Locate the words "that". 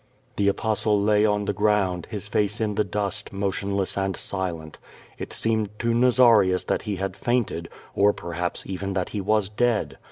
6.65-6.81, 8.93-9.09